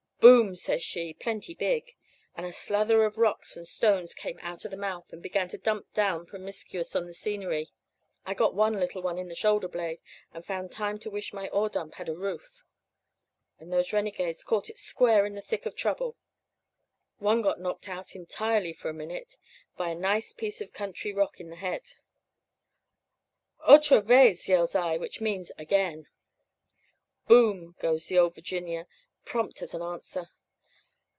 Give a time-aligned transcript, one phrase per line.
[0.21, 1.95] "'Boom!' says she, plenty big;
[2.37, 5.57] and a slather of rocks and stones come out of the mouth, and began to
[5.57, 7.71] dump down promiscuous on the scenery.
[8.23, 9.99] I got one little one in the shoulder blade,
[10.31, 12.63] and found time to wish my ore dump had a roof.
[13.57, 16.15] But those renegades caught it square in the thick of trouble.
[17.17, 19.37] One got knocked out entirely for a minute,
[19.75, 21.93] by a nice piece of country rock in the head.
[23.67, 26.05] "'Otra vez!' yells I, which means 'again.'
[27.27, 28.85] "'Boom!' goes the Ole Virginia
[29.23, 30.31] prompt as an answer.